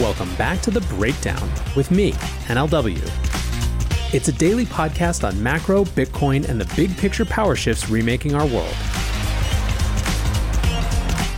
Welcome 0.00 0.34
back 0.34 0.60
to 0.62 0.72
The 0.72 0.80
Breakdown 0.80 1.48
with 1.76 1.92
me, 1.92 2.10
NLW. 2.48 2.98
It's 4.12 4.26
a 4.26 4.32
daily 4.32 4.66
podcast 4.66 5.22
on 5.22 5.40
macro, 5.40 5.84
Bitcoin, 5.84 6.48
and 6.48 6.60
the 6.60 6.74
big 6.74 6.96
picture 6.96 7.24
power 7.24 7.54
shifts 7.54 7.88
remaking 7.88 8.34
our 8.34 8.44
world. 8.44 8.74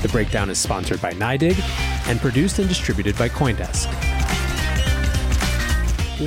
The 0.01 0.09
Breakdown 0.11 0.49
is 0.49 0.57
sponsored 0.57 1.03
by 1.03 1.13
NYDIG 1.13 1.61
and 2.09 2.19
produced 2.19 2.59
and 2.59 2.67
distributed 2.67 3.19
by 3.19 3.29
Coindesk. 3.29 3.93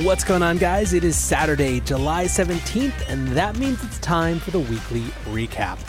What's 0.04 0.22
going 0.22 0.44
on, 0.44 0.58
guys? 0.58 0.92
It 0.92 1.02
is 1.02 1.16
Saturday, 1.16 1.80
July 1.80 2.26
17th, 2.26 3.08
and 3.08 3.26
that 3.30 3.58
means 3.58 3.82
it's 3.82 3.98
time 3.98 4.38
for 4.38 4.52
the 4.52 4.60
weekly 4.60 5.02
recap. 5.34 5.80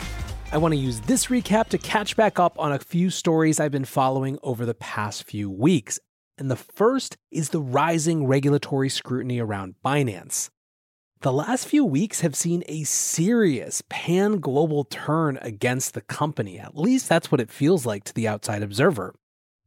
I 0.50 0.58
want 0.58 0.74
to 0.74 0.78
use 0.78 0.98
this 1.02 1.26
recap 1.26 1.68
to 1.68 1.78
catch 1.78 2.16
back 2.16 2.40
up 2.40 2.58
on 2.58 2.72
a 2.72 2.80
few 2.80 3.10
stories 3.10 3.60
I've 3.60 3.70
been 3.70 3.84
following 3.84 4.40
over 4.42 4.66
the 4.66 4.74
past 4.74 5.22
few 5.22 5.48
weeks. 5.48 6.00
And 6.38 6.50
the 6.50 6.56
first 6.56 7.16
is 7.30 7.50
the 7.50 7.60
rising 7.60 8.26
regulatory 8.26 8.88
scrutiny 8.88 9.38
around 9.38 9.74
Binance. 9.84 10.50
The 11.20 11.32
last 11.32 11.68
few 11.68 11.84
weeks 11.84 12.20
have 12.22 12.34
seen 12.34 12.64
a 12.66 12.82
serious 12.82 13.82
pan 13.88 14.40
global 14.40 14.82
turn 14.84 15.38
against 15.40 15.94
the 15.94 16.00
company. 16.00 16.58
At 16.58 16.76
least 16.76 17.08
that's 17.08 17.30
what 17.30 17.40
it 17.40 17.50
feels 17.50 17.86
like 17.86 18.02
to 18.04 18.14
the 18.14 18.26
outside 18.26 18.62
observer. 18.62 19.14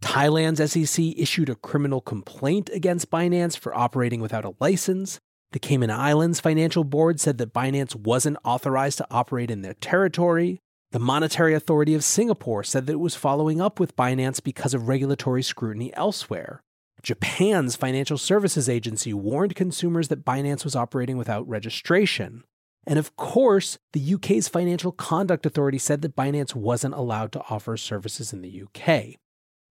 Thailand's 0.02 0.72
SEC 0.72 1.14
issued 1.16 1.50
a 1.50 1.56
criminal 1.56 2.02
complaint 2.02 2.70
against 2.74 3.10
Binance 3.10 3.58
for 3.58 3.74
operating 3.74 4.20
without 4.20 4.44
a 4.44 4.54
license. 4.60 5.20
The 5.54 5.60
Cayman 5.60 5.92
Islands 5.92 6.42
Financial 6.42 6.84
Board 6.84 7.22
said 7.22 7.38
that 7.38 7.54
Binance 7.54 7.96
wasn't 7.96 8.38
authorized 8.44 8.98
to 8.98 9.08
operate 9.10 9.50
in 9.50 9.62
their 9.62 9.76
territory. 9.76 10.60
The 10.96 11.00
Monetary 11.00 11.54
Authority 11.54 11.94
of 11.94 12.06
Singapore 12.06 12.64
said 12.64 12.86
that 12.86 12.94
it 12.94 13.02
was 13.02 13.16
following 13.16 13.60
up 13.60 13.82
with 13.82 13.98
Binance 13.98 14.42
because 14.42 14.74
of 14.74 14.88
regulatory 14.88 15.44
scrutiny 15.44 15.94
elsewhere. 15.94 16.64
Japan's 17.04 17.76
Financial 17.76 18.18
Services 18.18 18.70
Agency 18.70 19.14
warned 19.14 19.56
consumers 19.56 20.08
that 20.08 20.24
Binance 20.24 20.64
was 20.64 20.74
operating 20.74 21.18
without 21.18 21.46
registration. 21.50 22.46
And 22.88 22.98
of 22.98 23.18
course, 23.18 23.78
the 23.92 24.14
UK's 24.14 24.48
Financial 24.48 24.94
Conduct 24.94 25.46
Authority 25.46 25.80
said 25.80 26.02
that 26.02 26.16
Binance 26.16 26.56
wasn't 26.56 26.94
allowed 26.94 27.34
to 27.34 27.44
offer 27.50 27.76
services 27.76 28.32
in 28.32 28.42
the 28.42 28.64
UK. 28.64 29.16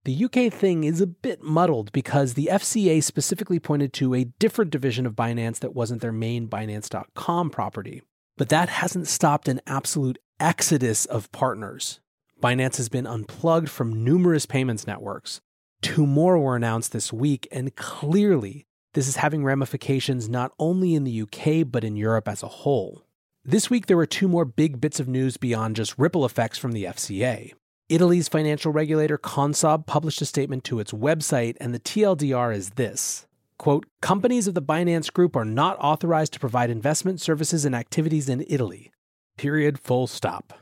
The 0.05 0.25
UK 0.27 0.53
thing 0.53 0.85
is 0.85 1.01
a 1.01 1.07
bit 1.07 1.43
muddled 1.43 1.91
because 1.93 2.35
the 2.35 2.51
FCA 2.53 3.03
specifically 3.03 3.59
pointed 3.59 3.95
to 3.95 4.13
a 4.13 4.25
different 4.25 4.71
division 4.71 5.07
of 5.07 5.15
Binance 5.15 5.61
that 5.61 5.75
wasn't 5.75 6.03
their 6.03 6.13
main 6.13 6.49
Binance.com 6.49 7.49
property. 7.49 8.03
But 8.37 8.51
that 8.51 8.69
hasn't 8.69 9.07
stopped 9.07 9.49
an 9.49 9.63
absolute 9.67 10.19
exodus 10.45 11.07
of 11.07 11.33
partners. 11.33 12.01
Binance 12.43 12.77
has 12.77 12.91
been 12.91 13.07
unplugged 13.07 13.71
from 13.71 14.05
numerous 14.05 14.45
payments 14.45 14.87
networks. 14.87 15.41
Two 15.81 16.07
more 16.07 16.39
were 16.39 16.55
announced 16.55 16.93
this 16.93 17.11
week, 17.11 17.49
and 17.51 17.75
clearly, 17.77 18.67
this 18.93 19.09
is 19.09 19.17
having 19.17 19.43
ramifications 19.43 20.29
not 20.29 20.53
only 20.59 20.95
in 20.95 21.05
the 21.05 21.23
UK, 21.23 21.67
but 21.67 21.83
in 21.83 21.97
Europe 21.97 22.29
as 22.29 22.43
a 22.43 22.49
whole. 22.49 23.07
This 23.43 23.71
week, 23.71 23.87
there 23.87 23.97
were 23.97 24.05
two 24.05 24.29
more 24.29 24.45
big 24.45 24.83
bits 24.83 25.01
of 25.01 25.09
news 25.09 25.39
beyond 25.39 25.77
just 25.77 25.99
ripple 25.99 26.27
effects 26.27 26.59
from 26.59 26.73
the 26.73 26.85
FCA. 26.85 27.55
Italy's 27.89 28.29
financial 28.29 28.71
regulator 28.71 29.17
Consob 29.17 29.87
published 29.87 30.21
a 30.21 30.27
statement 30.27 30.63
to 30.65 30.79
its 30.79 30.93
website, 30.93 31.57
and 31.59 31.73
the 31.75 31.81
TLDR 31.81 32.55
is 32.55 32.71
this 32.71 33.27
quote, 33.57 33.87
Companies 34.03 34.47
of 34.47 34.53
the 34.53 34.61
Binance 34.61 35.11
Group 35.11 35.37
are 35.37 35.45
not 35.47 35.79
authorized 35.81 36.35
to 36.35 36.41
provide 36.41 36.69
investment 36.69 37.19
services 37.19 37.65
and 37.65 37.75
activities 37.75 38.29
in 38.29 38.45
Italy. 38.47 38.91
Period, 39.37 39.79
full 39.81 40.07
stop. 40.07 40.55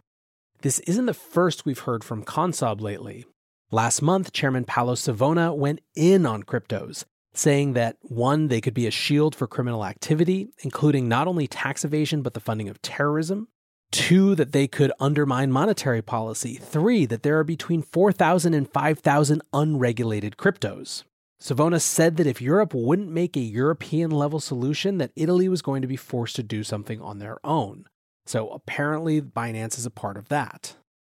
This 0.63 0.79
isn't 0.81 1.07
the 1.07 1.15
first 1.15 1.67
we've 1.67 1.81
heard 1.81 2.03
from 2.03 2.25
Consob 2.25 2.81
lately. 2.81 3.27
Last 3.71 4.01
month, 4.01 4.33
Chairman 4.33 4.65
Paolo 4.65 4.95
Savona 4.95 5.55
went 5.55 5.81
in 5.95 6.25
on 6.25 6.43
cryptos, 6.43 7.05
saying 7.35 7.75
that 7.75 7.97
one, 8.01 8.49
they 8.49 8.61
could 8.61 8.75
be 8.75 8.87
a 8.87 8.91
shield 8.91 9.35
for 9.35 9.47
criminal 9.47 9.85
activity, 9.85 10.49
including 10.63 11.09
not 11.09 11.29
only 11.29 11.47
tax 11.47 11.85
evasion, 11.85 12.23
but 12.23 12.35
the 12.35 12.41
funding 12.41 12.69
of 12.69 12.81
terrorism. 12.81 13.49
Two, 13.91 14.35
that 14.37 14.53
they 14.53 14.67
could 14.67 14.93
undermine 14.99 15.53
monetary 15.53 16.01
policy. 16.01 16.55
Three, 16.55 17.05
that 17.07 17.23
there 17.23 17.39
are 17.39 17.45
between 17.45 17.83
4,000 17.83 18.55
and 18.55 18.71
5,000 18.71 19.43
unregulated 19.53 20.39
cryptos. 20.39 21.05
Savona 21.41 21.81
said 21.81 22.17
that 22.17 22.27
if 22.27 22.41
Europe 22.41 22.73
wouldn't 22.73 23.11
make 23.11 23.37
a 23.37 23.41
European 23.41 24.11
level 24.11 24.41
solution, 24.41 24.97
that 24.99 25.13
Italy 25.17 25.49
was 25.49 25.61
going 25.61 25.83
to 25.83 25.89
be 25.89 25.97
forced 25.97 26.37
to 26.37 26.43
do 26.43 26.63
something 26.63 27.03
on 27.03 27.19
their 27.19 27.39
own. 27.45 27.85
So 28.27 28.51
apparently, 28.51 29.21
Binance 29.21 29.79
is 29.79 29.87
a 29.87 29.91
part 29.91 30.17
of 30.17 30.29
that. 30.29 30.77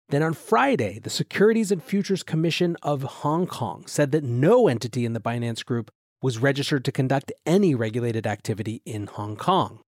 Then 0.10 0.24
on 0.24 0.34
Friday, 0.34 1.00
the 1.00 1.10
Securities 1.10 1.72
and 1.72 1.82
Futures 1.84 2.24
Commission 2.24 2.78
of 2.84 3.04
Hong 3.04 3.48
Kong 3.48 3.86
said 3.88 4.12
that 4.12 4.24
no 4.24 4.68
entity 4.68 5.06
in 5.06 5.14
the 5.14 5.20
Binance 5.20 5.66
Group 5.66 5.92
was 6.22 6.38
registered 6.38 6.86
to 6.86 6.92
conduct 6.92 7.32
any 7.46 7.76
regulated 7.76 8.26
activity 8.28 8.82
in 8.86 9.08
Hong 9.08 9.36
Kong. 9.36 9.80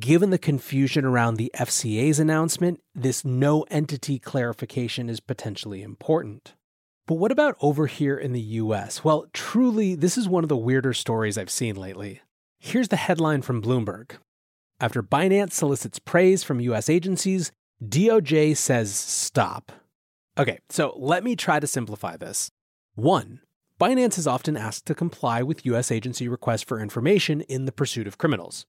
Given 0.00 0.30
the 0.30 0.38
confusion 0.38 1.04
around 1.04 1.36
the 1.36 1.50
FCA's 1.54 2.18
announcement, 2.18 2.80
this 2.94 3.24
no 3.24 3.62
entity 3.70 4.18
clarification 4.18 5.10
is 5.10 5.20
potentially 5.20 5.82
important. 5.82 6.54
But 7.06 7.16
what 7.16 7.32
about 7.32 7.56
over 7.60 7.88
here 7.88 8.16
in 8.16 8.32
the 8.32 8.40
US? 8.40 9.04
Well, 9.04 9.26
truly, 9.32 9.94
this 9.94 10.16
is 10.16 10.28
one 10.28 10.44
of 10.44 10.48
the 10.48 10.56
weirder 10.56 10.94
stories 10.94 11.36
I've 11.36 11.50
seen 11.50 11.76
lately. 11.76 12.22
Here's 12.58 12.88
the 12.88 12.96
headline 12.96 13.42
from 13.42 13.60
Bloomberg. 13.60 14.12
After 14.82 15.00
Binance 15.00 15.52
solicits 15.52 16.00
praise 16.00 16.42
from 16.42 16.58
US 16.58 16.90
agencies, 16.90 17.52
DOJ 17.80 18.56
says 18.56 18.92
stop. 18.92 19.70
Okay, 20.36 20.58
so 20.70 20.92
let 20.98 21.22
me 21.22 21.36
try 21.36 21.60
to 21.60 21.68
simplify 21.68 22.16
this. 22.16 22.50
One, 22.96 23.38
Binance 23.80 24.18
is 24.18 24.26
often 24.26 24.56
asked 24.56 24.86
to 24.86 24.94
comply 24.96 25.40
with 25.40 25.64
US 25.66 25.92
agency 25.92 26.26
requests 26.26 26.64
for 26.64 26.80
information 26.80 27.42
in 27.42 27.64
the 27.64 27.70
pursuit 27.70 28.08
of 28.08 28.18
criminals. 28.18 28.66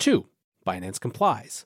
Two, 0.00 0.26
Binance 0.66 0.98
complies. 0.98 1.64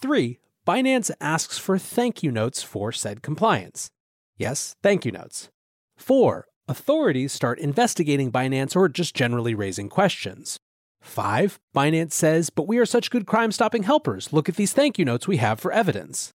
3. 0.00 0.38
Binance 0.64 1.10
asks 1.20 1.58
for 1.58 1.76
thank 1.76 2.22
you 2.22 2.30
notes 2.30 2.62
for 2.62 2.92
said 2.92 3.20
compliance. 3.20 3.90
Yes, 4.38 4.76
thank 4.80 5.04
you 5.04 5.10
notes. 5.10 5.50
4. 5.96 6.46
Authorities 6.68 7.32
start 7.32 7.58
investigating 7.58 8.30
Binance 8.30 8.76
or 8.76 8.88
just 8.88 9.12
generally 9.12 9.56
raising 9.56 9.88
questions. 9.88 10.60
5. 11.04 11.58
Binance 11.74 12.12
says, 12.12 12.50
but 12.50 12.66
we 12.66 12.78
are 12.78 12.86
such 12.86 13.10
good 13.10 13.26
crime 13.26 13.52
stopping 13.52 13.84
helpers. 13.84 14.32
Look 14.32 14.48
at 14.48 14.56
these 14.56 14.72
thank 14.72 14.98
you 14.98 15.04
notes 15.04 15.28
we 15.28 15.36
have 15.38 15.60
for 15.60 15.72
evidence. 15.72 16.32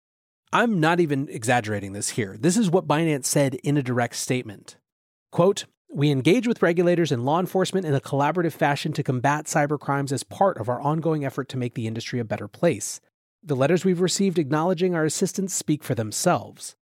I'm 0.53 0.79
not 0.79 0.99
even 0.99 1.27
exaggerating 1.29 1.93
this 1.93 2.09
here. 2.09 2.37
This 2.39 2.57
is 2.57 2.69
what 2.69 2.87
Binance 2.87 3.25
said 3.25 3.55
in 3.55 3.77
a 3.77 3.83
direct 3.83 4.15
statement. 4.15 4.77
Quote, 5.31 5.65
we 5.89 6.11
engage 6.11 6.47
with 6.47 6.61
regulators 6.61 7.11
and 7.11 7.25
law 7.25 7.39
enforcement 7.39 7.85
in 7.85 7.93
a 7.93 8.01
collaborative 8.01 8.53
fashion 8.53 8.93
to 8.93 9.03
combat 9.03 9.45
cybercrimes 9.45 10.11
as 10.11 10.23
part 10.23 10.57
of 10.57 10.69
our 10.69 10.81
ongoing 10.81 11.25
effort 11.25 11.49
to 11.49 11.57
make 11.57 11.73
the 11.73 11.87
industry 11.87 12.19
a 12.19 12.25
better 12.25 12.47
place. 12.47 12.99
The 13.43 13.55
letters 13.55 13.85
we've 13.85 14.01
received 14.01 14.37
acknowledging 14.37 14.95
our 14.95 15.05
assistance 15.05 15.53
speak 15.53 15.83
for 15.83 15.95
themselves. 15.95 16.75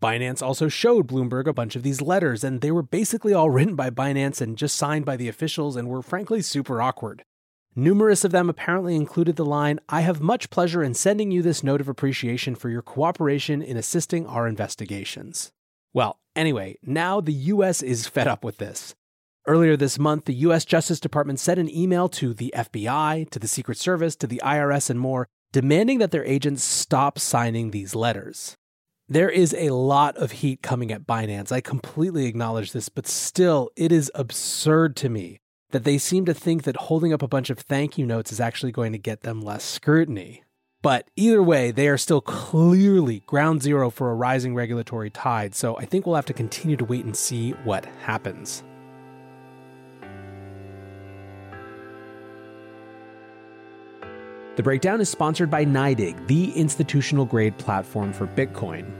Binance 0.00 0.42
also 0.42 0.68
showed 0.68 1.08
Bloomberg 1.08 1.46
a 1.48 1.52
bunch 1.52 1.74
of 1.74 1.82
these 1.82 2.00
letters, 2.00 2.44
and 2.44 2.60
they 2.60 2.70
were 2.70 2.82
basically 2.82 3.34
all 3.34 3.50
written 3.50 3.74
by 3.74 3.90
Binance 3.90 4.40
and 4.40 4.56
just 4.56 4.76
signed 4.76 5.04
by 5.04 5.16
the 5.16 5.28
officials 5.28 5.76
and 5.76 5.88
were 5.88 6.02
frankly 6.02 6.40
super 6.40 6.80
awkward. 6.80 7.24
Numerous 7.74 8.24
of 8.24 8.32
them 8.32 8.50
apparently 8.50 8.96
included 8.96 9.36
the 9.36 9.44
line 9.44 9.78
I 9.88 10.00
have 10.00 10.20
much 10.20 10.50
pleasure 10.50 10.82
in 10.82 10.94
sending 10.94 11.30
you 11.30 11.42
this 11.42 11.62
note 11.62 11.80
of 11.80 11.88
appreciation 11.88 12.54
for 12.54 12.70
your 12.70 12.82
cooperation 12.82 13.62
in 13.62 13.76
assisting 13.76 14.26
our 14.26 14.48
investigations. 14.48 15.52
Well, 15.94 16.18
anyway, 16.34 16.76
now 16.82 17.20
the 17.20 17.32
US 17.32 17.82
is 17.82 18.06
fed 18.08 18.26
up 18.26 18.44
with 18.44 18.58
this. 18.58 18.94
Earlier 19.46 19.76
this 19.76 19.98
month, 19.98 20.26
the 20.26 20.34
US 20.34 20.64
Justice 20.64 21.00
Department 21.00 21.40
sent 21.40 21.58
an 21.58 21.74
email 21.74 22.08
to 22.10 22.34
the 22.34 22.52
FBI, 22.54 23.30
to 23.30 23.38
the 23.38 23.48
Secret 23.48 23.78
Service, 23.78 24.14
to 24.16 24.26
the 24.26 24.42
IRS, 24.44 24.90
and 24.90 25.00
more, 25.00 25.26
demanding 25.52 25.98
that 26.00 26.10
their 26.10 26.24
agents 26.24 26.62
stop 26.62 27.18
signing 27.18 27.70
these 27.70 27.94
letters. 27.94 28.57
There 29.10 29.30
is 29.30 29.54
a 29.56 29.70
lot 29.70 30.18
of 30.18 30.32
heat 30.32 30.60
coming 30.60 30.92
at 30.92 31.06
Binance. 31.06 31.50
I 31.50 31.62
completely 31.62 32.26
acknowledge 32.26 32.72
this, 32.72 32.90
but 32.90 33.06
still, 33.06 33.70
it 33.74 33.90
is 33.90 34.12
absurd 34.14 34.96
to 34.96 35.08
me 35.08 35.40
that 35.70 35.84
they 35.84 35.96
seem 35.96 36.26
to 36.26 36.34
think 36.34 36.64
that 36.64 36.76
holding 36.76 37.14
up 37.14 37.22
a 37.22 37.28
bunch 37.28 37.48
of 37.48 37.58
thank 37.58 37.96
you 37.96 38.04
notes 38.04 38.30
is 38.30 38.38
actually 38.38 38.70
going 38.70 38.92
to 38.92 38.98
get 38.98 39.22
them 39.22 39.40
less 39.40 39.64
scrutiny. 39.64 40.42
But 40.82 41.08
either 41.16 41.42
way, 41.42 41.70
they 41.70 41.88
are 41.88 41.96
still 41.96 42.20
clearly 42.20 43.20
ground 43.20 43.62
zero 43.62 43.88
for 43.88 44.10
a 44.10 44.14
rising 44.14 44.54
regulatory 44.54 45.08
tide, 45.08 45.54
so 45.54 45.74
I 45.78 45.86
think 45.86 46.04
we'll 46.04 46.16
have 46.16 46.26
to 46.26 46.34
continue 46.34 46.76
to 46.76 46.84
wait 46.84 47.06
and 47.06 47.16
see 47.16 47.52
what 47.64 47.86
happens. 48.02 48.62
The 54.56 54.62
breakdown 54.64 55.00
is 55.00 55.08
sponsored 55.08 55.50
by 55.50 55.64
NYDIG, 55.64 56.26
the 56.26 56.50
institutional 56.52 57.24
grade 57.24 57.56
platform 57.58 58.12
for 58.12 58.26
Bitcoin. 58.26 58.97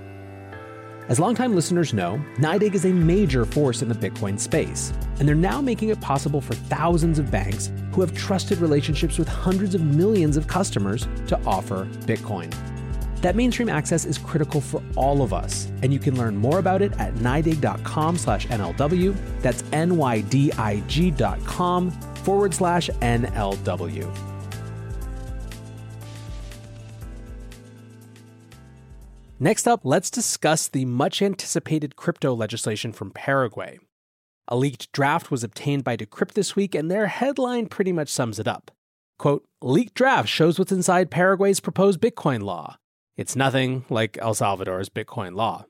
As 1.08 1.18
longtime 1.18 1.54
listeners 1.54 1.94
know, 1.94 2.22
NYDIG 2.36 2.74
is 2.74 2.84
a 2.84 2.92
major 2.92 3.46
force 3.46 3.80
in 3.80 3.88
the 3.88 3.94
Bitcoin 3.94 4.38
space, 4.38 4.92
and 5.18 5.26
they're 5.26 5.34
now 5.34 5.62
making 5.62 5.88
it 5.88 5.98
possible 6.02 6.42
for 6.42 6.52
thousands 6.54 7.18
of 7.18 7.30
banks 7.30 7.72
who 7.92 8.02
have 8.02 8.12
trusted 8.12 8.58
relationships 8.58 9.18
with 9.18 9.26
hundreds 9.26 9.74
of 9.74 9.80
millions 9.80 10.36
of 10.36 10.46
customers 10.46 11.08
to 11.26 11.40
offer 11.46 11.86
Bitcoin. 12.04 12.54
That 13.22 13.36
mainstream 13.36 13.70
access 13.70 14.04
is 14.04 14.18
critical 14.18 14.60
for 14.60 14.82
all 14.96 15.22
of 15.22 15.32
us, 15.32 15.72
and 15.82 15.94
you 15.94 15.98
can 15.98 16.14
learn 16.14 16.36
more 16.36 16.58
about 16.58 16.82
it 16.82 16.92
at 17.00 17.14
nydig.com 17.14 18.18
slash 18.18 18.46
NLW. 18.48 19.16
That's 19.40 19.64
N-Y-D-I-G 19.72 21.10
dot 21.12 21.42
com 21.46 21.90
forward 21.90 22.52
slash 22.52 22.90
NLW. 23.00 24.27
Next 29.40 29.68
up, 29.68 29.82
let's 29.84 30.10
discuss 30.10 30.66
the 30.66 30.84
much 30.84 31.22
anticipated 31.22 31.94
crypto 31.94 32.34
legislation 32.34 32.92
from 32.92 33.12
Paraguay. 33.12 33.78
A 34.48 34.56
leaked 34.56 34.90
draft 34.90 35.30
was 35.30 35.44
obtained 35.44 35.84
by 35.84 35.96
Decrypt 35.96 36.32
this 36.32 36.56
week, 36.56 36.74
and 36.74 36.90
their 36.90 37.06
headline 37.06 37.66
pretty 37.66 37.92
much 37.92 38.08
sums 38.08 38.40
it 38.40 38.48
up. 38.48 38.72
Quote, 39.16 39.44
leaked 39.62 39.94
draft 39.94 40.28
shows 40.28 40.58
what's 40.58 40.72
inside 40.72 41.12
Paraguay's 41.12 41.60
proposed 41.60 42.00
Bitcoin 42.00 42.42
law. 42.42 42.78
It's 43.16 43.36
nothing 43.36 43.84
like 43.88 44.18
El 44.20 44.34
Salvador's 44.34 44.88
Bitcoin 44.88 45.36
law. 45.36 45.66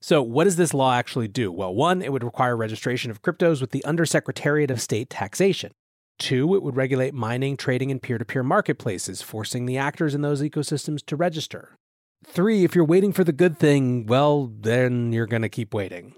So, 0.00 0.22
what 0.22 0.44
does 0.44 0.56
this 0.56 0.72
law 0.72 0.94
actually 0.94 1.28
do? 1.28 1.50
Well, 1.50 1.74
one, 1.74 2.02
it 2.02 2.12
would 2.12 2.24
require 2.24 2.56
registration 2.56 3.10
of 3.10 3.22
cryptos 3.22 3.60
with 3.60 3.72
the 3.72 3.84
Undersecretariat 3.84 4.70
of 4.70 4.80
State 4.80 5.10
Taxation. 5.10 5.72
Two, 6.20 6.54
it 6.54 6.62
would 6.62 6.76
regulate 6.76 7.14
mining, 7.14 7.56
trading, 7.56 7.90
and 7.90 8.00
peer 8.00 8.18
to 8.18 8.24
peer 8.24 8.44
marketplaces, 8.44 9.20
forcing 9.20 9.66
the 9.66 9.78
actors 9.78 10.14
in 10.14 10.22
those 10.22 10.42
ecosystems 10.42 11.04
to 11.06 11.16
register. 11.16 11.76
Three, 12.24 12.64
if 12.64 12.74
you're 12.74 12.84
waiting 12.84 13.12
for 13.12 13.24
the 13.24 13.32
good 13.32 13.58
thing, 13.58 14.06
well, 14.06 14.52
then 14.60 15.12
you're 15.12 15.26
going 15.26 15.42
to 15.42 15.48
keep 15.48 15.74
waiting. 15.74 16.14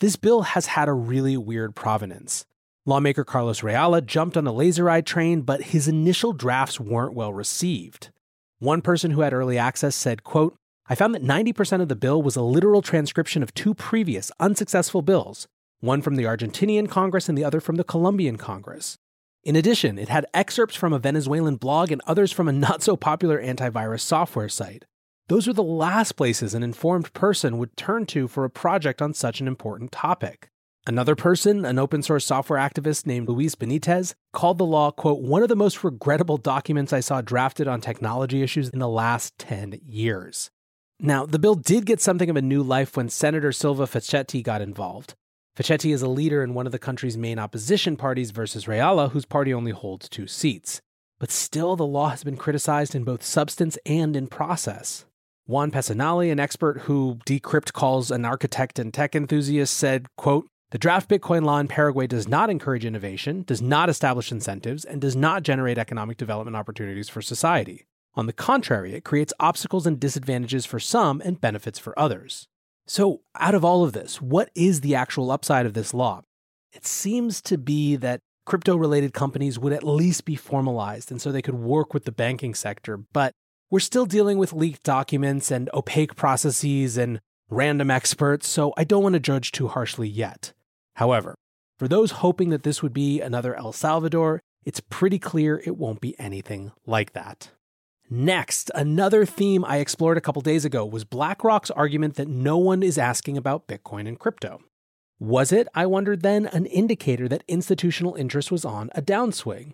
This 0.00 0.16
bill 0.16 0.42
has 0.42 0.66
had 0.66 0.88
a 0.88 0.92
really 0.92 1.36
weird 1.36 1.74
provenance. 1.74 2.44
Lawmaker 2.86 3.24
Carlos 3.24 3.60
Rejala 3.60 4.04
jumped 4.04 4.36
on 4.36 4.44
the 4.44 4.52
laser 4.52 4.90
eye 4.90 5.00
train, 5.00 5.40
but 5.40 5.62
his 5.62 5.88
initial 5.88 6.32
drafts 6.32 6.78
weren't 6.78 7.14
well 7.14 7.32
received. 7.32 8.10
One 8.58 8.82
person 8.82 9.12
who 9.12 9.22
had 9.22 9.32
early 9.32 9.56
access 9.56 9.96
said, 9.96 10.22
quote, 10.24 10.54
I 10.86 10.94
found 10.94 11.14
that 11.14 11.22
90% 11.22 11.80
of 11.80 11.88
the 11.88 11.96
bill 11.96 12.20
was 12.20 12.36
a 12.36 12.42
literal 12.42 12.82
transcription 12.82 13.42
of 13.42 13.54
two 13.54 13.72
previous 13.72 14.30
unsuccessful 14.38 15.00
bills, 15.00 15.48
one 15.80 16.02
from 16.02 16.16
the 16.16 16.24
Argentinian 16.24 16.88
Congress 16.90 17.28
and 17.28 17.38
the 17.38 17.44
other 17.44 17.60
from 17.60 17.76
the 17.76 17.84
Colombian 17.84 18.36
Congress. 18.36 18.98
In 19.44 19.56
addition, 19.56 19.98
it 19.98 20.10
had 20.10 20.26
excerpts 20.34 20.76
from 20.76 20.92
a 20.92 20.98
Venezuelan 20.98 21.56
blog 21.56 21.90
and 21.90 22.02
others 22.06 22.32
from 22.32 22.48
a 22.48 22.52
not 22.52 22.82
so 22.82 22.96
popular 22.96 23.42
antivirus 23.42 24.00
software 24.00 24.48
site. 24.48 24.84
Those 25.28 25.46
were 25.46 25.54
the 25.54 25.62
last 25.62 26.12
places 26.12 26.52
an 26.52 26.62
informed 26.62 27.10
person 27.14 27.56
would 27.56 27.78
turn 27.78 28.04
to 28.06 28.28
for 28.28 28.44
a 28.44 28.50
project 28.50 29.00
on 29.00 29.14
such 29.14 29.40
an 29.40 29.48
important 29.48 29.90
topic. 29.90 30.50
Another 30.86 31.16
person, 31.16 31.64
an 31.64 31.78
open 31.78 32.02
source 32.02 32.26
software 32.26 32.58
activist 32.58 33.06
named 33.06 33.26
Luis 33.26 33.54
Benitez, 33.54 34.12
called 34.34 34.58
the 34.58 34.66
law, 34.66 34.90
quote, 34.90 35.22
one 35.22 35.42
of 35.42 35.48
the 35.48 35.56
most 35.56 35.82
regrettable 35.82 36.36
documents 36.36 36.92
I 36.92 37.00
saw 37.00 37.22
drafted 37.22 37.66
on 37.66 37.80
technology 37.80 38.42
issues 38.42 38.68
in 38.68 38.80
the 38.80 38.88
last 38.88 39.38
10 39.38 39.80
years. 39.82 40.50
Now, 41.00 41.24
the 41.24 41.38
bill 41.38 41.54
did 41.54 41.86
get 41.86 42.02
something 42.02 42.28
of 42.28 42.36
a 42.36 42.42
new 42.42 42.62
life 42.62 42.94
when 42.94 43.08
Senator 43.08 43.50
Silva 43.50 43.86
Facetti 43.86 44.42
got 44.42 44.60
involved. 44.60 45.14
Facetti 45.56 45.94
is 45.94 46.02
a 46.02 46.08
leader 46.08 46.42
in 46.42 46.52
one 46.52 46.66
of 46.66 46.72
the 46.72 46.78
country's 46.78 47.16
main 47.16 47.38
opposition 47.38 47.96
parties 47.96 48.30
versus 48.30 48.66
Rejala, 48.66 49.12
whose 49.12 49.24
party 49.24 49.54
only 49.54 49.72
holds 49.72 50.06
two 50.06 50.26
seats. 50.26 50.82
But 51.18 51.30
still, 51.30 51.76
the 51.76 51.86
law 51.86 52.10
has 52.10 52.24
been 52.24 52.36
criticized 52.36 52.94
in 52.94 53.04
both 53.04 53.22
substance 53.22 53.78
and 53.86 54.14
in 54.14 54.26
process. 54.26 55.06
Juan 55.46 55.70
Pesanelli, 55.70 56.32
an 56.32 56.40
expert 56.40 56.82
who 56.82 57.18
Decrypt 57.26 57.74
calls 57.74 58.10
an 58.10 58.24
architect 58.24 58.78
and 58.78 58.94
tech 58.94 59.14
enthusiast, 59.14 59.74
said, 59.74 60.06
quote, 60.16 60.46
the 60.70 60.78
draft 60.78 61.08
Bitcoin 61.08 61.44
law 61.44 61.58
in 61.58 61.68
Paraguay 61.68 62.06
does 62.06 62.26
not 62.26 62.50
encourage 62.50 62.84
innovation, 62.84 63.42
does 63.42 63.60
not 63.60 63.90
establish 63.90 64.32
incentives, 64.32 64.84
and 64.84 65.00
does 65.00 65.14
not 65.14 65.42
generate 65.42 65.78
economic 65.78 66.16
development 66.16 66.56
opportunities 66.56 67.08
for 67.08 67.20
society. 67.20 67.84
On 68.14 68.26
the 68.26 68.32
contrary, 68.32 68.94
it 68.94 69.04
creates 69.04 69.34
obstacles 69.38 69.86
and 69.86 70.00
disadvantages 70.00 70.64
for 70.64 70.80
some 70.80 71.20
and 71.24 71.40
benefits 71.40 71.78
for 71.78 71.96
others. 71.98 72.48
So, 72.86 73.20
out 73.38 73.54
of 73.54 73.64
all 73.64 73.84
of 73.84 73.92
this, 73.92 74.20
what 74.22 74.50
is 74.54 74.80
the 74.80 74.94
actual 74.94 75.30
upside 75.30 75.66
of 75.66 75.74
this 75.74 75.94
law? 75.94 76.22
It 76.72 76.86
seems 76.86 77.40
to 77.42 77.58
be 77.58 77.96
that 77.96 78.20
crypto 78.46 78.76
related 78.76 79.12
companies 79.12 79.58
would 79.58 79.72
at 79.72 79.84
least 79.84 80.24
be 80.24 80.36
formalized 80.36 81.10
and 81.10 81.20
so 81.20 81.30
they 81.30 81.42
could 81.42 81.54
work 81.54 81.94
with 81.94 82.04
the 82.04 82.12
banking 82.12 82.54
sector, 82.54 82.96
but 82.96 83.34
we're 83.70 83.80
still 83.80 84.06
dealing 84.06 84.38
with 84.38 84.52
leaked 84.52 84.82
documents 84.82 85.50
and 85.50 85.70
opaque 85.74 86.16
processes 86.16 86.96
and 86.96 87.20
random 87.50 87.90
experts, 87.90 88.48
so 88.48 88.72
I 88.76 88.84
don't 88.84 89.02
want 89.02 89.14
to 89.14 89.20
judge 89.20 89.52
too 89.52 89.68
harshly 89.68 90.08
yet. 90.08 90.52
However, 90.96 91.34
for 91.78 91.88
those 91.88 92.12
hoping 92.12 92.50
that 92.50 92.62
this 92.62 92.82
would 92.82 92.92
be 92.92 93.20
another 93.20 93.54
El 93.56 93.72
Salvador, 93.72 94.40
it's 94.64 94.80
pretty 94.80 95.18
clear 95.18 95.62
it 95.64 95.76
won't 95.76 96.00
be 96.00 96.18
anything 96.18 96.72
like 96.86 97.12
that. 97.12 97.50
Next, 98.10 98.70
another 98.74 99.24
theme 99.24 99.64
I 99.64 99.78
explored 99.78 100.18
a 100.18 100.20
couple 100.20 100.42
days 100.42 100.64
ago 100.64 100.84
was 100.84 101.04
BlackRock's 101.04 101.70
argument 101.70 102.14
that 102.16 102.28
no 102.28 102.58
one 102.58 102.82
is 102.82 102.98
asking 102.98 103.36
about 103.36 103.66
Bitcoin 103.66 104.06
and 104.06 104.18
crypto. 104.18 104.62
Was 105.18 105.52
it, 105.52 105.68
I 105.74 105.86
wondered 105.86 106.22
then, 106.22 106.46
an 106.46 106.66
indicator 106.66 107.28
that 107.28 107.44
institutional 107.48 108.14
interest 108.14 108.52
was 108.52 108.64
on 108.64 108.90
a 108.94 109.02
downswing? 109.02 109.72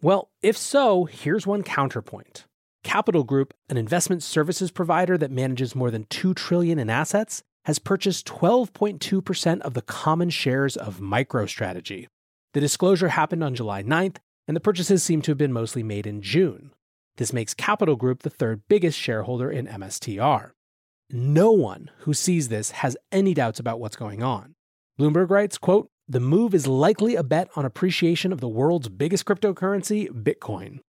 Well, 0.00 0.30
if 0.42 0.56
so, 0.56 1.04
here's 1.04 1.46
one 1.46 1.62
counterpoint. 1.62 2.44
Capital 2.82 3.24
Group, 3.24 3.54
an 3.68 3.76
investment 3.76 4.22
services 4.22 4.70
provider 4.70 5.16
that 5.18 5.30
manages 5.30 5.74
more 5.74 5.90
than 5.90 6.04
2 6.10 6.34
trillion 6.34 6.78
in 6.78 6.90
assets, 6.90 7.42
has 7.64 7.78
purchased 7.78 8.26
12.2% 8.26 9.60
of 9.60 9.74
the 9.74 9.82
common 9.82 10.30
shares 10.30 10.76
of 10.76 10.98
MicroStrategy. 10.98 12.08
The 12.54 12.60
disclosure 12.60 13.08
happened 13.08 13.44
on 13.44 13.54
July 13.54 13.82
9th, 13.82 14.16
and 14.48 14.56
the 14.56 14.60
purchases 14.60 15.02
seem 15.02 15.22
to 15.22 15.30
have 15.30 15.38
been 15.38 15.52
mostly 15.52 15.82
made 15.82 16.06
in 16.06 16.22
June. 16.22 16.72
This 17.16 17.32
makes 17.32 17.54
Capital 17.54 17.94
Group 17.94 18.22
the 18.22 18.30
third 18.30 18.62
biggest 18.68 18.98
shareholder 18.98 19.50
in 19.50 19.66
MSTR. 19.68 20.50
No 21.10 21.52
one 21.52 21.90
who 22.00 22.14
sees 22.14 22.48
this 22.48 22.72
has 22.72 22.96
any 23.12 23.34
doubts 23.34 23.60
about 23.60 23.78
what's 23.78 23.96
going 23.96 24.22
on. 24.22 24.54
Bloomberg 24.98 25.30
writes, 25.30 25.58
quote, 25.58 25.88
"The 26.08 26.20
move 26.20 26.54
is 26.54 26.66
likely 26.66 27.14
a 27.14 27.22
bet 27.22 27.48
on 27.54 27.64
appreciation 27.64 28.32
of 28.32 28.40
the 28.40 28.48
world's 28.48 28.88
biggest 28.88 29.24
cryptocurrency, 29.24 30.08
Bitcoin." 30.08 30.80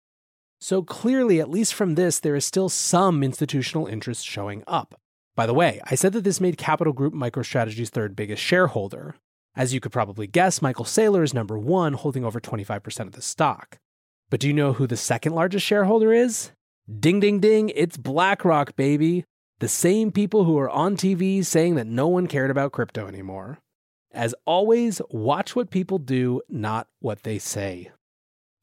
So 0.63 0.81
clearly, 0.81 1.41
at 1.41 1.49
least 1.49 1.73
from 1.73 1.95
this, 1.95 2.21
there 2.21 2.37
is 2.37 2.45
still 2.45 2.69
some 2.69 3.21
institutional 3.21 3.85
interest 3.85 4.25
showing 4.25 4.63
up. 4.65 4.97
By 5.35 5.45
the 5.45 5.53
way, 5.53 5.81
I 5.83 5.95
said 5.95 6.13
that 6.13 6.23
this 6.23 6.39
made 6.39 6.57
Capital 6.57 6.93
Group 6.93 7.13
MicroStrategy's 7.13 7.89
third 7.89 8.15
biggest 8.15 8.41
shareholder. 8.41 9.15
As 9.57 9.73
you 9.73 9.81
could 9.81 9.91
probably 9.91 10.25
guess, 10.25 10.61
Michael 10.61 10.85
Saylor 10.85 11.21
is 11.21 11.33
number 11.33 11.59
one, 11.59 11.91
holding 11.91 12.23
over 12.23 12.39
25% 12.39 13.01
of 13.01 13.11
the 13.11 13.21
stock. 13.21 13.77
But 14.29 14.39
do 14.39 14.47
you 14.47 14.53
know 14.53 14.71
who 14.71 14.87
the 14.87 14.95
second 14.95 15.33
largest 15.33 15.65
shareholder 15.65 16.13
is? 16.13 16.51
Ding, 16.97 17.19
ding, 17.19 17.41
ding, 17.41 17.67
it's 17.75 17.97
BlackRock, 17.97 18.77
baby. 18.77 19.25
The 19.59 19.67
same 19.67 20.13
people 20.13 20.45
who 20.45 20.57
are 20.57 20.69
on 20.69 20.95
TV 20.95 21.43
saying 21.43 21.75
that 21.75 21.87
no 21.87 22.07
one 22.07 22.27
cared 22.27 22.51
about 22.51 22.71
crypto 22.71 23.05
anymore. 23.05 23.59
As 24.13 24.33
always, 24.45 25.01
watch 25.09 25.57
what 25.57 25.71
people 25.71 25.97
do, 25.97 26.41
not 26.47 26.87
what 27.01 27.23
they 27.23 27.37
say. 27.37 27.91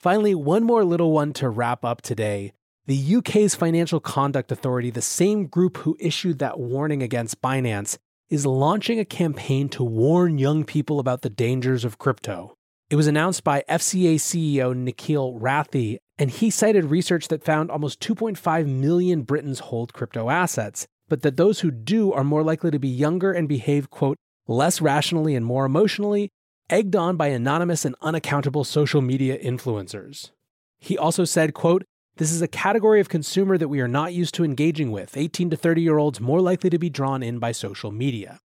Finally, 0.01 0.35
one 0.35 0.65
more 0.65 0.83
little 0.83 1.13
one 1.13 1.31
to 1.31 1.51
wrap 1.51 1.85
up 1.85 2.01
today. 2.01 2.55
The 2.87 3.17
UK's 3.17 3.55
Financial 3.55 4.01
Conduct 4.01 4.51
Authority, 4.51 4.89
the 4.89 5.03
same 5.03 5.45
group 5.45 5.77
who 5.77 5.95
issued 6.01 6.39
that 6.39 6.59
warning 6.59 7.03
against 7.03 7.43
Binance, 7.43 7.99
is 8.31 8.47
launching 8.47 8.99
a 8.99 9.05
campaign 9.05 9.69
to 9.69 9.85
warn 9.85 10.39
young 10.39 10.65
people 10.65 11.01
about 11.01 11.21
the 11.21 11.29
dangers 11.29 11.85
of 11.85 11.99
crypto. 11.99 12.57
It 12.89 12.97
was 12.97 13.09
announced 13.09 13.45
by 13.45 13.63
FCA 13.69 14.15
CEO 14.15 14.75
Nikhil 14.75 15.39
Rathi, 15.39 15.99
and 16.19 16.31
he 16.31 16.49
cited 16.49 16.87
research 16.87 17.29
that 17.29 17.45
found 17.45 17.71
almost 17.71 18.01
2.5 18.01 18.67
million 18.67 19.21
Britons 19.21 19.59
hold 19.59 19.93
crypto 19.93 20.31
assets, 20.31 20.87
but 21.11 21.21
that 21.21 21.37
those 21.37 21.61
who 21.61 21.71
do 21.71 22.11
are 22.11 22.25
more 22.25 22.43
likely 22.43 22.71
to 22.71 22.79
be 22.79 22.89
younger 22.89 23.33
and 23.33 23.47
behave, 23.47 23.91
quote, 23.91 24.17
less 24.49 24.81
rationally 24.81 25.35
and 25.35 25.45
more 25.45 25.67
emotionally, 25.67 26.31
egged 26.71 26.97
on 26.97 27.17
by 27.17 27.29
anonymous 27.29 27.85
and 27.85 27.95
unaccountable 28.01 28.65
social 28.65 29.03
media 29.03 29.39
influencers. 29.39 30.31
He 30.79 30.97
also 30.97 31.25
said, 31.25 31.53
quote, 31.53 31.85
this 32.17 32.33
is 32.33 32.43
a 32.43 32.49
category 32.49 33.01
of 33.01 33.09
consumer 33.09 33.59
that 33.59 33.69
we 33.69 33.81
are 33.81 33.89
not 33.89 34.13
used 34.13 34.35
to 34.35 34.45
engaging 34.45 34.91
with, 34.91 35.17
18 35.17 35.51
to 35.51 35.57
30 35.57 35.83
year 35.83 35.99
olds 35.99 36.21
more 36.21 36.41
likely 36.41 36.71
to 36.71 36.79
be 36.79 36.91
drawn 36.91 37.23
in 37.23 37.39
by 37.39 37.53
social 37.53 37.91
media. 37.91 38.39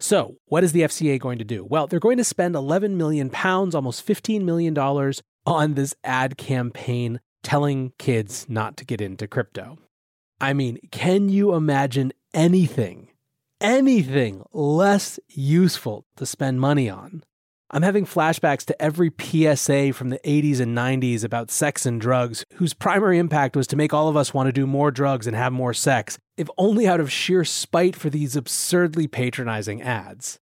So, 0.00 0.36
what 0.46 0.62
is 0.62 0.72
the 0.72 0.82
FCA 0.82 1.18
going 1.18 1.38
to 1.38 1.44
do? 1.44 1.64
Well, 1.64 1.86
they're 1.86 1.98
going 1.98 2.18
to 2.18 2.24
spend 2.24 2.54
11 2.54 2.96
million 2.96 3.30
pounds, 3.30 3.74
almost 3.74 4.02
15 4.02 4.44
million 4.44 4.72
dollars 4.72 5.22
on 5.44 5.74
this 5.74 5.94
ad 6.04 6.36
campaign 6.36 7.20
telling 7.42 7.92
kids 7.98 8.46
not 8.48 8.76
to 8.76 8.84
get 8.84 9.00
into 9.00 9.26
crypto. 9.26 9.78
I 10.40 10.52
mean, 10.52 10.78
can 10.92 11.28
you 11.28 11.54
imagine 11.54 12.12
anything, 12.32 13.08
anything 13.60 14.42
less 14.52 15.18
useful 15.28 16.06
to 16.16 16.26
spend 16.26 16.60
money 16.60 16.88
on? 16.88 17.24
I'm 17.70 17.82
having 17.82 18.06
flashbacks 18.06 18.64
to 18.64 18.82
every 18.82 19.10
PSA 19.20 19.92
from 19.92 20.08
the 20.08 20.20
80s 20.24 20.58
and 20.58 20.74
90s 20.74 21.22
about 21.22 21.50
sex 21.50 21.84
and 21.84 22.00
drugs, 22.00 22.46
whose 22.54 22.72
primary 22.72 23.18
impact 23.18 23.54
was 23.56 23.66
to 23.66 23.76
make 23.76 23.92
all 23.92 24.08
of 24.08 24.16
us 24.16 24.32
want 24.32 24.46
to 24.46 24.52
do 24.52 24.66
more 24.66 24.90
drugs 24.90 25.26
and 25.26 25.36
have 25.36 25.52
more 25.52 25.74
sex, 25.74 26.16
if 26.38 26.48
only 26.56 26.88
out 26.88 26.98
of 26.98 27.12
sheer 27.12 27.44
spite 27.44 27.94
for 27.94 28.08
these 28.08 28.36
absurdly 28.36 29.06
patronizing 29.06 29.82
ads. 29.82 30.38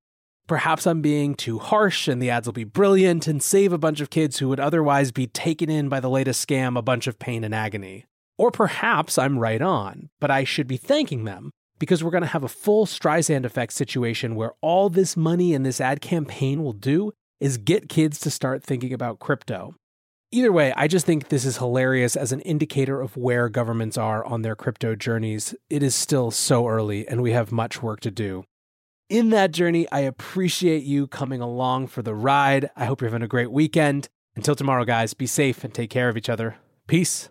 Perhaps 0.46 0.86
I'm 0.86 1.00
being 1.02 1.34
too 1.34 1.58
harsh 1.58 2.06
and 2.06 2.22
the 2.22 2.30
ads 2.30 2.46
will 2.46 2.52
be 2.52 2.62
brilliant 2.62 3.26
and 3.26 3.42
save 3.42 3.72
a 3.72 3.78
bunch 3.78 4.00
of 4.00 4.10
kids 4.10 4.38
who 4.38 4.48
would 4.48 4.60
otherwise 4.60 5.10
be 5.10 5.26
taken 5.26 5.68
in 5.68 5.88
by 5.88 5.98
the 5.98 6.08
latest 6.08 6.48
scam 6.48 6.78
a 6.78 6.82
bunch 6.82 7.08
of 7.08 7.18
pain 7.18 7.42
and 7.42 7.52
agony. 7.52 8.06
Or 8.38 8.52
perhaps 8.52 9.18
I'm 9.18 9.40
right 9.40 9.60
on, 9.60 10.10
but 10.20 10.30
I 10.30 10.44
should 10.44 10.68
be 10.68 10.76
thanking 10.76 11.24
them 11.24 11.50
because 11.78 12.02
we're 12.02 12.10
going 12.10 12.22
to 12.22 12.28
have 12.28 12.44
a 12.44 12.48
full 12.48 12.86
Streisand 12.86 13.44
effect 13.44 13.72
situation 13.72 14.34
where 14.34 14.52
all 14.60 14.88
this 14.88 15.16
money 15.16 15.54
and 15.54 15.64
this 15.64 15.80
ad 15.80 16.00
campaign 16.00 16.62
will 16.62 16.72
do 16.72 17.12
is 17.40 17.58
get 17.58 17.88
kids 17.88 18.18
to 18.20 18.30
start 18.30 18.62
thinking 18.62 18.92
about 18.92 19.18
crypto. 19.18 19.74
Either 20.32 20.50
way, 20.50 20.72
I 20.76 20.88
just 20.88 21.06
think 21.06 21.28
this 21.28 21.44
is 21.44 21.58
hilarious 21.58 22.16
as 22.16 22.32
an 22.32 22.40
indicator 22.40 23.00
of 23.00 23.16
where 23.16 23.48
governments 23.48 23.96
are 23.96 24.24
on 24.24 24.42
their 24.42 24.56
crypto 24.56 24.96
journeys. 24.96 25.54
It 25.70 25.82
is 25.82 25.94
still 25.94 26.30
so 26.30 26.66
early 26.66 27.06
and 27.06 27.22
we 27.22 27.32
have 27.32 27.52
much 27.52 27.82
work 27.82 28.00
to 28.00 28.10
do. 28.10 28.44
In 29.08 29.30
that 29.30 29.52
journey, 29.52 29.86
I 29.92 30.00
appreciate 30.00 30.82
you 30.82 31.06
coming 31.06 31.40
along 31.40 31.86
for 31.88 32.02
the 32.02 32.14
ride. 32.14 32.70
I 32.74 32.86
hope 32.86 33.00
you're 33.00 33.10
having 33.10 33.22
a 33.22 33.28
great 33.28 33.52
weekend. 33.52 34.08
Until 34.34 34.56
tomorrow, 34.56 34.84
guys, 34.84 35.14
be 35.14 35.26
safe 35.26 35.62
and 35.62 35.72
take 35.72 35.90
care 35.90 36.08
of 36.08 36.16
each 36.16 36.28
other. 36.28 36.56
Peace. 36.88 37.30